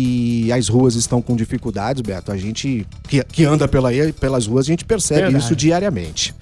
as 0.52 0.68
ruas 0.68 0.94
estão 0.94 1.20
com 1.22 1.36
dificuldades, 1.36 2.02
Beto. 2.02 2.32
A 2.32 2.36
gente 2.36 2.86
que, 3.08 3.22
que 3.24 3.44
anda 3.44 3.66
pela, 3.66 3.90
pelas 4.18 4.46
ruas, 4.46 4.66
a 4.66 4.68
gente 4.68 4.84
percebe 4.84 5.22
Verdade. 5.22 5.44
isso 5.44 5.56
diariamente. 5.56 6.34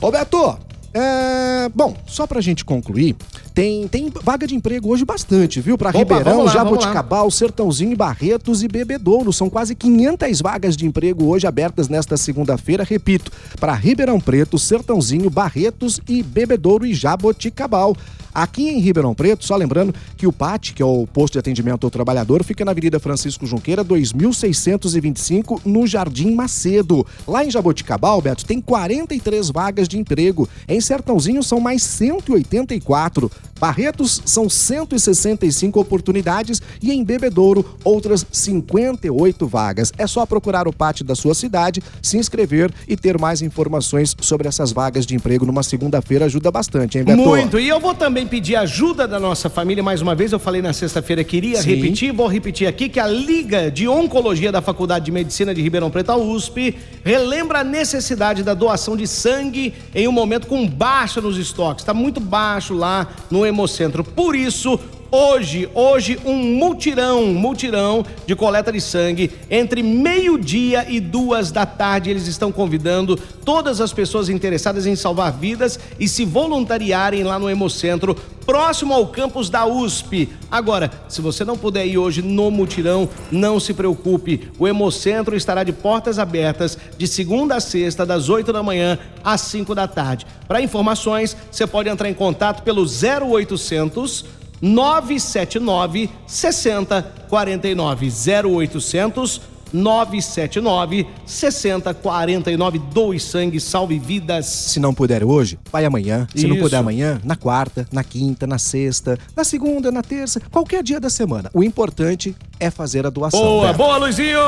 Ô 0.00 0.10
Beto, 0.10 0.58
é... 0.92 1.68
bom, 1.74 1.96
só 2.06 2.26
pra 2.26 2.40
gente 2.40 2.64
concluir, 2.64 3.16
tem, 3.54 3.88
tem 3.88 4.12
vaga 4.22 4.46
de 4.46 4.54
emprego 4.54 4.90
hoje 4.90 5.04
bastante, 5.04 5.60
viu? 5.60 5.78
Pra 5.78 5.88
Opa, 5.88 5.98
Ribeirão, 5.98 6.44
lá, 6.44 6.52
Jaboticabal, 6.52 7.30
Sertãozinho, 7.30 7.96
Barretos 7.96 8.62
e 8.62 8.68
Bebedouro. 8.68 9.32
São 9.32 9.48
quase 9.48 9.74
500 9.74 10.40
vagas 10.40 10.76
de 10.76 10.86
emprego 10.86 11.26
hoje 11.26 11.46
abertas 11.46 11.88
nesta 11.88 12.16
segunda-feira. 12.16 12.84
Repito, 12.84 13.32
para 13.58 13.72
Ribeirão 13.72 14.20
Preto, 14.20 14.58
Sertãozinho, 14.58 15.30
Barretos 15.30 16.00
e 16.08 16.22
Bebedouro 16.22 16.86
e 16.86 16.92
Jaboticabal. 16.92 17.96
Aqui 18.36 18.68
em 18.68 18.80
Ribeirão 18.80 19.14
Preto, 19.14 19.46
só 19.46 19.56
lembrando 19.56 19.94
que 20.14 20.26
o 20.26 20.32
PAT, 20.32 20.74
que 20.74 20.82
é 20.82 20.84
o 20.84 21.06
posto 21.06 21.32
de 21.32 21.38
atendimento 21.38 21.86
ao 21.86 21.90
trabalhador, 21.90 22.44
fica 22.44 22.66
na 22.66 22.72
Avenida 22.72 23.00
Francisco 23.00 23.46
Junqueira, 23.46 23.82
2625, 23.82 25.62
no 25.64 25.86
Jardim 25.86 26.34
Macedo. 26.34 27.06
Lá 27.26 27.42
em 27.42 27.50
Jaboticabal, 27.50 28.20
Beto, 28.20 28.44
tem 28.44 28.60
43 28.60 29.48
vagas 29.48 29.88
de 29.88 29.98
emprego. 29.98 30.46
Em 30.68 30.82
Sertãozinho 30.86 31.42
são 31.42 31.60
mais 31.60 31.82
184. 31.82 33.30
Barretos 33.58 34.20
são 34.24 34.48
165 34.48 35.80
oportunidades 35.80 36.60
e 36.82 36.92
em 36.92 37.02
Bebedouro 37.02 37.64
outras 37.82 38.26
58 38.30 39.46
vagas. 39.46 39.92
É 39.96 40.06
só 40.06 40.26
procurar 40.26 40.68
o 40.68 40.72
PAT 40.72 41.02
da 41.02 41.14
sua 41.14 41.34
cidade, 41.34 41.82
se 42.02 42.18
inscrever 42.18 42.70
e 42.86 42.96
ter 42.96 43.18
mais 43.18 43.40
informações 43.40 44.14
sobre 44.20 44.46
essas 44.46 44.72
vagas 44.72 45.06
de 45.06 45.14
emprego 45.14 45.46
numa 45.46 45.62
segunda-feira 45.62 46.26
ajuda 46.26 46.50
bastante, 46.50 46.98
hein, 46.98 47.04
Beto? 47.04 47.22
Muito. 47.22 47.58
E 47.58 47.68
eu 47.68 47.80
vou 47.80 47.94
também 47.94 48.26
pedir 48.26 48.56
ajuda 48.56 49.08
da 49.08 49.18
nossa 49.18 49.48
família 49.48 49.82
mais 49.82 50.02
uma 50.02 50.14
vez. 50.14 50.32
Eu 50.32 50.38
falei 50.38 50.60
na 50.60 50.72
sexta-feira 50.72 51.24
queria 51.24 51.62
Sim. 51.62 51.74
repetir, 51.74 52.12
vou 52.12 52.26
repetir 52.26 52.66
aqui 52.66 52.88
que 52.88 53.00
a 53.00 53.06
Liga 53.06 53.70
de 53.70 53.88
Oncologia 53.88 54.52
da 54.52 54.60
Faculdade 54.60 55.06
de 55.06 55.12
Medicina 55.12 55.54
de 55.54 55.62
Ribeirão 55.62 55.90
Preto, 55.90 56.10
a 56.10 56.16
USP, 56.16 56.74
relembra 57.02 57.60
a 57.60 57.64
necessidade 57.64 58.42
da 58.42 58.52
doação 58.52 58.96
de 58.96 59.06
sangue 59.06 59.72
em 59.94 60.06
um 60.06 60.12
momento 60.12 60.46
com 60.46 60.66
baixa 60.66 61.20
nos 61.20 61.38
estoques. 61.38 61.82
Está 61.82 61.94
muito 61.94 62.20
baixo 62.20 62.74
lá 62.74 63.08
no 63.30 63.45
Hemocentro. 63.46 64.04
Por 64.04 64.36
isso, 64.36 64.78
Hoje, 65.10 65.68
hoje, 65.72 66.18
um 66.24 66.34
mutirão, 66.34 67.26
mutirão 67.26 68.04
de 68.26 68.34
coleta 68.34 68.72
de 68.72 68.80
sangue 68.80 69.30
entre 69.48 69.80
meio-dia 69.82 70.84
e 70.88 70.98
duas 70.98 71.52
da 71.52 71.64
tarde. 71.64 72.10
Eles 72.10 72.26
estão 72.26 72.50
convidando 72.50 73.16
todas 73.44 73.80
as 73.80 73.92
pessoas 73.92 74.28
interessadas 74.28 74.84
em 74.84 74.96
salvar 74.96 75.32
vidas 75.32 75.78
e 76.00 76.08
se 76.08 76.24
voluntariarem 76.24 77.22
lá 77.22 77.38
no 77.38 77.48
Hemocentro, 77.48 78.16
próximo 78.44 78.92
ao 78.94 79.06
campus 79.06 79.48
da 79.48 79.64
USP. 79.64 80.28
Agora, 80.50 80.90
se 81.08 81.20
você 81.20 81.44
não 81.44 81.56
puder 81.56 81.86
ir 81.86 81.98
hoje 81.98 82.22
no 82.22 82.50
mutirão, 82.50 83.08
não 83.30 83.60
se 83.60 83.72
preocupe. 83.74 84.48
O 84.58 84.66
Hemocentro 84.66 85.36
estará 85.36 85.62
de 85.62 85.72
portas 85.72 86.18
abertas 86.18 86.76
de 86.98 87.06
segunda 87.06 87.56
a 87.56 87.60
sexta, 87.60 88.04
das 88.04 88.28
8 88.28 88.52
da 88.52 88.62
manhã 88.62 88.98
às 89.22 89.40
5 89.42 89.74
da 89.74 89.86
tarde. 89.86 90.26
Para 90.46 90.60
informações, 90.60 91.36
você 91.50 91.66
pode 91.66 91.88
entrar 91.88 92.08
em 92.08 92.14
contato 92.14 92.62
pelo 92.62 92.82
0800 92.82 94.24
979 94.60 96.10
6049 96.26 98.12
0800 98.44 99.56
979 99.72 101.06
6049 101.26 102.78
Doe 102.92 103.18
sangue, 103.20 103.60
salve 103.60 103.98
vidas. 103.98 104.46
Se 104.46 104.80
não 104.80 104.94
puder 104.94 105.24
hoje, 105.24 105.58
vai 105.70 105.84
amanhã. 105.84 106.26
Se 106.30 106.38
Isso. 106.38 106.48
não 106.48 106.56
puder 106.56 106.76
amanhã, 106.76 107.20
na 107.24 107.36
quarta, 107.36 107.86
na 107.92 108.04
quinta, 108.04 108.46
na 108.46 108.58
sexta, 108.58 109.18
na 109.34 109.44
segunda, 109.44 109.90
na 109.90 110.02
terça, 110.02 110.40
qualquer 110.50 110.82
dia 110.82 111.00
da 111.00 111.10
semana. 111.10 111.50
O 111.52 111.62
importante 111.62 112.34
é 112.58 112.70
fazer 112.70 113.06
a 113.06 113.10
doação. 113.10 113.40
Boa, 113.40 113.72
boa, 113.72 113.96
Luizinho! 113.98 114.38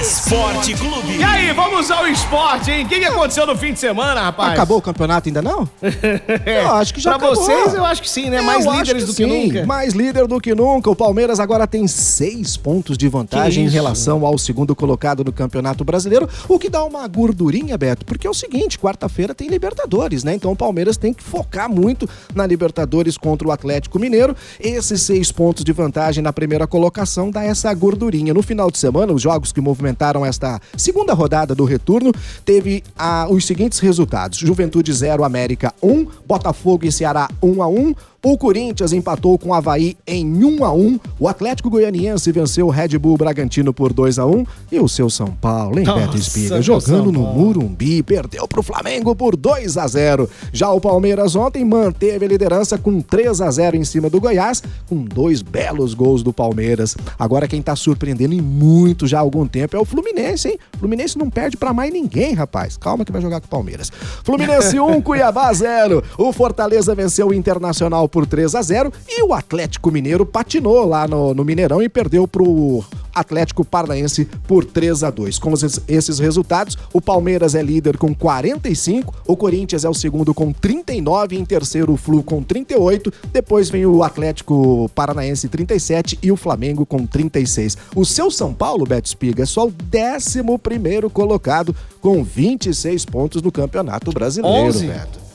Esporte 0.00 0.74
Clube. 0.74 1.18
E 1.18 1.22
aí, 1.22 1.52
vamos 1.52 1.90
ao 1.90 2.06
esporte, 2.06 2.70
hein? 2.70 2.86
O 2.86 2.88
que, 2.88 2.98
que 2.98 3.04
aconteceu 3.04 3.46
no 3.46 3.54
fim 3.54 3.74
de 3.74 3.78
semana, 3.78 4.22
rapaz? 4.22 4.54
Acabou 4.54 4.78
o 4.78 4.82
campeonato 4.82 5.28
ainda 5.28 5.42
não? 5.42 5.68
eu 6.46 6.70
acho 6.74 6.94
que 6.94 7.00
já 7.00 7.18
pra 7.18 7.28
acabou. 7.28 7.44
vocês, 7.44 7.74
eu 7.74 7.84
acho 7.84 8.00
que 8.00 8.08
sim, 8.08 8.30
né? 8.30 8.40
Mais 8.40 8.64
líderes 8.64 9.04
que 9.04 9.10
do 9.10 9.14
que 9.14 9.24
sim. 9.24 9.46
nunca. 9.46 9.66
Mais 9.66 9.92
líder 9.92 10.26
do 10.26 10.40
que 10.40 10.54
nunca. 10.54 10.90
O 10.90 10.96
Palmeiras 10.96 11.38
agora 11.38 11.66
tem 11.66 11.86
seis 11.86 12.56
pontos 12.56 12.96
de 12.96 13.06
vantagem 13.08 13.66
em 13.66 13.68
relação 13.68 14.24
ao 14.24 14.38
segundo 14.38 14.74
colocado 14.74 15.22
no 15.22 15.32
Campeonato 15.32 15.84
Brasileiro, 15.84 16.28
o 16.48 16.58
que 16.58 16.70
dá 16.70 16.82
uma 16.82 17.06
gordurinha, 17.06 17.76
Beto, 17.76 18.06
porque 18.06 18.26
é 18.26 18.30
o 18.30 18.34
seguinte, 18.34 18.78
quarta-feira 18.78 19.34
tem 19.34 19.48
Libertadores, 19.48 20.24
né? 20.24 20.34
Então 20.34 20.52
o 20.52 20.56
Palmeiras 20.56 20.96
tem 20.96 21.12
que 21.12 21.22
focar 21.22 21.68
muito 21.68 22.08
na 22.34 22.46
Libertadores 22.46 23.18
contra 23.18 23.46
o 23.46 23.52
Atlético 23.52 23.98
Mineiro. 23.98 24.34
Esses 24.58 25.02
seis 25.02 25.30
pontos 25.30 25.62
de 25.64 25.72
vantagem 25.72 26.22
na 26.22 26.32
primeira 26.32 26.66
colocação 26.66 26.85
dá 27.30 27.44
essa 27.44 27.72
gordurinha. 27.74 28.34
No 28.34 28.42
final 28.42 28.70
de 28.70 28.78
semana, 28.78 29.12
os 29.12 29.22
jogos 29.22 29.52
que 29.52 29.60
movimentaram 29.60 30.24
esta 30.24 30.60
segunda 30.76 31.14
rodada 31.14 31.54
do 31.54 31.64
retorno 31.64 32.12
teve 32.44 32.82
ah, 32.98 33.26
os 33.30 33.46
seguintes 33.46 33.78
resultados: 33.78 34.38
Juventude 34.38 34.92
0, 34.92 35.24
América 35.24 35.72
1, 35.82 36.06
Botafogo 36.26 36.86
e 36.86 36.92
Ceará 36.92 37.28
1 37.42 37.62
a 37.62 37.68
1, 37.68 37.94
o 38.22 38.36
Corinthians 38.36 38.92
empatou 38.92 39.38
com 39.38 39.50
o 39.50 39.54
Havaí 39.54 39.96
em 40.06 40.26
1 40.26 40.64
a 40.64 40.72
1 40.72 41.00
O 41.18 41.28
Atlético 41.28 41.70
Goianiense 41.70 42.32
venceu 42.32 42.66
o 42.66 42.70
Red 42.70 42.98
Bull 42.98 43.16
Bragantino 43.16 43.72
por 43.72 43.92
2 43.92 44.18
a 44.18 44.26
1 44.26 44.44
E 44.72 44.80
o 44.80 44.88
seu 44.88 45.08
São 45.08 45.28
Paulo, 45.28 45.78
hein, 45.78 45.84
Beto 45.84 46.16
Espiga? 46.16 46.60
Jogando 46.60 47.12
no 47.12 47.20
Murumbi, 47.20 48.02
perdeu 48.02 48.46
pro 48.48 48.62
Flamengo 48.62 49.14
por 49.14 49.36
2 49.36 49.76
a 49.76 49.86
0 49.86 50.28
Já 50.52 50.70
o 50.70 50.80
Palmeiras 50.80 51.36
ontem 51.36 51.64
manteve 51.64 52.24
a 52.24 52.28
liderança 52.28 52.76
com 52.78 53.00
3 53.00 53.40
a 53.40 53.50
0 53.50 53.76
em 53.76 53.84
cima 53.84 54.10
do 54.10 54.20
Goiás, 54.20 54.62
com 54.88 55.04
dois 55.04 55.42
belos 55.42 55.94
gols 55.94 56.22
do 56.22 56.32
Palmeiras. 56.32 56.96
Agora 57.18 57.46
quem 57.48 57.62
tá 57.62 57.76
surpreendendo 57.76 58.34
em 58.34 58.40
muito 58.40 59.06
já 59.06 59.18
há 59.18 59.20
algum 59.20 59.46
tempo 59.46 59.76
é 59.76 59.78
o 59.78 59.84
Fluminense, 59.84 60.48
hein? 60.48 60.58
Fluminense 60.78 61.18
não 61.18 61.30
perde 61.30 61.56
para 61.56 61.72
mais 61.72 61.92
ninguém, 61.92 62.34
rapaz. 62.34 62.76
Calma 62.76 63.04
que 63.04 63.12
vai 63.12 63.20
jogar 63.20 63.40
com 63.40 63.46
o 63.46 63.50
Palmeiras. 63.50 63.90
Fluminense 64.24 64.78
1, 64.78 65.00
Cuiabá 65.02 65.52
0. 65.52 66.02
O 66.18 66.32
Fortaleza 66.32 66.94
venceu 66.94 67.28
o 67.28 67.34
Internacional 67.34 68.05
por 68.08 68.26
3 68.26 68.54
a 68.54 68.62
0 68.62 68.92
e 69.08 69.22
o 69.22 69.32
Atlético 69.32 69.90
Mineiro 69.90 70.24
patinou 70.24 70.84
lá 70.84 71.06
no, 71.06 71.34
no 71.34 71.44
Mineirão 71.44 71.82
e 71.82 71.88
perdeu 71.88 72.26
pro 72.26 72.84
Atlético 73.16 73.64
Paranaense 73.64 74.26
por 74.46 74.64
3 74.64 75.02
a 75.02 75.10
2. 75.10 75.38
Com 75.38 75.54
esses 75.88 76.18
resultados, 76.18 76.76
o 76.92 77.00
Palmeiras 77.00 77.54
é 77.54 77.62
líder 77.62 77.96
com 77.96 78.14
45, 78.14 79.14
o 79.26 79.36
Corinthians 79.36 79.84
é 79.84 79.88
o 79.88 79.94
segundo 79.94 80.34
com 80.34 80.52
39, 80.52 81.36
em 81.36 81.44
terceiro 81.44 81.94
o 81.94 81.96
Flu 81.96 82.22
com 82.22 82.42
38, 82.42 83.12
depois 83.32 83.70
vem 83.70 83.86
o 83.86 84.02
Atlético 84.02 84.90
Paranaense 84.94 85.48
37 85.48 86.18
e 86.22 86.30
o 86.30 86.36
Flamengo 86.36 86.84
com 86.84 87.06
36. 87.06 87.78
O 87.94 88.04
seu 88.04 88.30
São 88.30 88.52
Paulo, 88.52 88.84
Beto 88.84 89.08
Espiga, 89.08 89.42
é 89.42 89.46
só 89.46 89.66
o 89.66 89.72
11 89.72 90.58
primeiro 90.58 91.08
colocado 91.08 91.74
com 92.00 92.22
26 92.22 93.04
pontos 93.06 93.40
no 93.40 93.50
Campeonato 93.50 94.12
Brasileiro, 94.12 94.68
11. 94.68 94.86
Beto. 94.86 95.25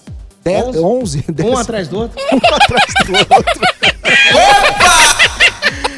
10, 0.43 0.77
11, 0.77 1.25
10. 1.31 1.49
Um 1.49 1.57
atrás 1.57 1.87
do 1.87 1.99
outro? 1.99 2.19
um 2.33 2.37
atrás 2.37 2.93
do 3.05 3.13
outro. 3.13 3.61
Opa! 4.33 5.31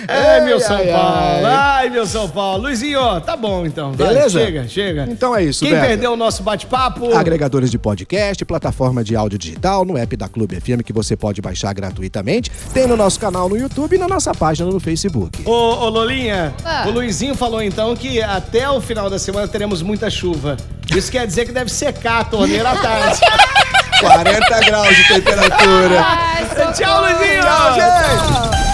Ai, 0.08 0.42
meu 0.42 0.60
São 0.60 0.78
ai, 0.78 0.88
Paulo. 0.88 1.46
Ai. 1.46 1.46
ai. 1.46 1.90
meu 1.90 2.06
São 2.06 2.30
Paulo. 2.30 2.64
Luizinho, 2.64 3.22
tá 3.22 3.36
bom 3.36 3.66
então. 3.66 3.92
Beleza? 3.92 4.40
Vai, 4.40 4.48
chega, 4.48 4.68
chega. 4.68 5.08
Então 5.10 5.36
é 5.36 5.44
isso, 5.44 5.64
Quem 5.64 5.74
Beto. 5.74 5.88
perdeu 5.88 6.14
o 6.14 6.16
nosso 6.16 6.44
bate-papo? 6.44 7.16
Agregadores 7.16 7.72
de 7.72 7.80
podcast, 7.80 8.44
plataforma 8.46 9.04
de 9.04 9.16
áudio 9.16 9.40
digital, 9.40 9.86
no 9.86 9.98
app 9.98 10.16
da 10.16 10.28
Clube 10.28 10.60
FM 10.60 10.84
que 10.86 10.94
você 10.94 11.16
pode 11.16 11.42
baixar 11.42 11.74
gratuitamente. 11.74 12.52
Tem 12.74 12.88
no 12.88 12.96
nosso 12.96 13.20
canal 13.20 13.48
no 13.48 13.58
YouTube 13.58 13.96
e 13.96 14.00
na 14.00 14.08
nossa 14.08 14.34
página 14.34 14.70
no 14.70 14.80
Facebook. 14.80 15.42
Ô, 15.46 15.52
ô 15.52 15.90
Lolinha, 15.90 16.54
ah. 16.64 16.86
o 16.88 16.92
Luizinho 16.92 17.36
falou 17.36 17.62
então 17.62 17.96
que 17.96 18.22
até 18.22 18.70
o 18.70 18.82
final 18.82 19.10
da 19.10 19.18
semana 19.18 19.48
teremos 19.48 19.82
muita 19.82 20.10
chuva. 20.10 20.58
Isso 20.96 21.12
quer 21.12 21.26
dizer 21.26 21.46
que 21.46 21.52
deve 21.52 21.72
secar 21.72 22.22
a 22.22 22.24
torneira 22.26 22.70
à 22.70 22.76
tarde. 22.76 23.22
40 24.00 24.60
graus 24.66 24.96
de 24.96 25.04
temperatura. 25.08 26.06
Ai, 26.06 26.74
Tchau, 26.74 27.02
Luizinho. 27.02 27.42
Tchau, 27.44 27.74
gente. 27.76 28.73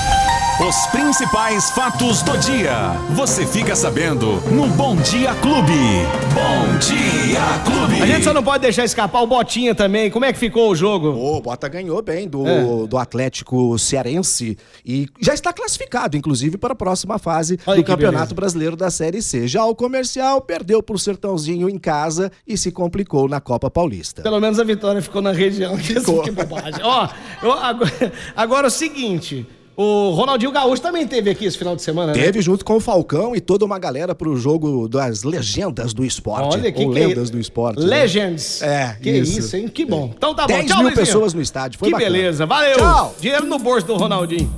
Os 0.68 0.86
principais 0.88 1.72
fatos 1.72 2.22
do 2.22 2.38
dia. 2.38 2.92
Você 3.12 3.48
fica 3.48 3.78
sabendo 3.78 4.42
no 4.52 4.68
Bom 4.68 4.98
Dia 4.98 5.34
Clube. 5.36 5.72
Bom 6.34 6.78
Dia 6.80 7.40
Clube. 7.64 8.02
A 8.02 8.06
gente 8.06 8.26
só 8.26 8.34
não 8.34 8.44
pode 8.44 8.64
deixar 8.64 8.84
escapar 8.84 9.22
o 9.22 9.28
Botinha 9.28 9.74
também. 9.74 10.12
Como 10.12 10.26
é 10.26 10.34
que 10.34 10.38
ficou 10.38 10.70
o 10.70 10.76
jogo? 10.76 11.12
O 11.12 11.40
Bota 11.40 11.70
ganhou 11.70 12.02
bem 12.02 12.28
do, 12.28 12.46
é. 12.46 12.88
do 12.88 12.98
Atlético 12.98 13.80
Cearense 13.80 14.58
e 14.86 15.08
já 15.22 15.34
está 15.34 15.54
classificado, 15.54 16.18
inclusive, 16.18 16.58
para 16.58 16.74
a 16.74 16.76
próxima 16.76 17.18
fase 17.18 17.58
Olha 17.66 17.78
do 17.78 17.84
Campeonato 17.86 18.18
beleza. 18.18 18.36
Brasileiro 18.36 18.76
da 18.76 18.92
Série 18.92 19.22
C. 19.22 19.48
Já 19.48 19.64
o 19.64 19.74
comercial 19.74 20.42
perdeu 20.42 20.84
para 20.84 20.96
o 20.98 21.00
Sertãozinho 21.00 21.70
em 21.70 21.78
casa 21.78 22.30
e 22.46 22.58
se 22.58 22.70
complicou 22.70 23.30
na 23.30 23.40
Copa 23.40 23.72
Paulista. 23.72 24.24
Pelo 24.24 24.42
menos 24.42 24.60
a 24.60 24.66
vitória 24.66 25.02
ficou 25.02 25.22
na 25.22 25.32
região. 25.32 25.78
Ficou. 25.80 26.22
Que 26.22 26.32
bobagem. 26.32 26.82
Ó, 26.84 27.08
agora, 27.62 28.12
agora 28.36 28.68
é 28.68 28.70
o 28.70 28.72
seguinte. 28.72 29.48
O 29.82 30.10
Ronaldinho 30.10 30.52
Gaúcho 30.52 30.82
também 30.82 31.08
teve 31.08 31.30
aqui 31.30 31.46
esse 31.46 31.58
final 31.58 31.74
de 31.74 31.82
semana, 31.82 32.12
né? 32.12 32.22
Teve 32.22 32.42
junto 32.42 32.66
com 32.66 32.76
o 32.76 32.80
Falcão 32.82 33.34
e 33.34 33.40
toda 33.40 33.64
uma 33.64 33.80
galera 33.80 34.14
pro 34.14 34.36
jogo 34.36 34.90
das 34.90 35.24
legendas 35.24 35.94
do 35.94 36.04
esporte. 36.04 36.58
Olha 36.58 36.70
que, 36.70 36.84
ou 36.84 36.92
que 36.92 37.00
lendas 37.00 37.30
é... 37.30 37.32
do 37.32 37.40
esporte. 37.40 37.80
Né? 37.80 37.86
Legends. 37.86 38.60
Né? 38.60 38.68
É, 38.68 38.98
que 39.02 39.10
isso. 39.10 39.40
isso. 39.40 39.56
hein? 39.56 39.70
Que 39.70 39.86
bom. 39.86 40.12
Então 40.14 40.36
tá 40.36 40.46
bom. 40.46 40.54
10 40.54 40.66
Tchau, 40.66 40.78
mil 40.80 40.88
Luizinho. 40.88 41.06
pessoas 41.06 41.34
no 41.34 41.42
estádio. 41.42 41.80
Foi 41.80 41.88
que 41.88 41.94
bacana. 41.94 42.12
beleza. 42.12 42.46
Valeu. 42.46 42.76
Tchau. 42.76 43.16
Dinheiro 43.22 43.46
no 43.46 43.58
bolso 43.58 43.88
do 43.88 43.96
Ronaldinho. 43.96 44.54